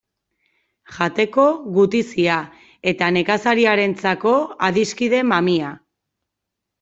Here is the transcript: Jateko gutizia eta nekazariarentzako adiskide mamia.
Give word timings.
Jateko 0.93 1.43
gutizia 1.75 2.37
eta 2.91 3.09
nekazariarentzako 3.17 4.33
adiskide 4.69 5.21
mamia. 5.33 5.71